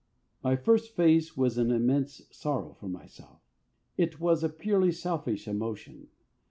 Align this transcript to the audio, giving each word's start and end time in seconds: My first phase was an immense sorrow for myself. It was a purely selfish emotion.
My 0.43 0.55
first 0.55 0.95
phase 0.95 1.37
was 1.37 1.59
an 1.59 1.69
immense 1.69 2.23
sorrow 2.31 2.73
for 2.73 2.87
myself. 2.89 3.39
It 3.97 4.19
was 4.19 4.43
a 4.43 4.49
purely 4.49 4.91
selfish 4.91 5.47
emotion. 5.47 6.07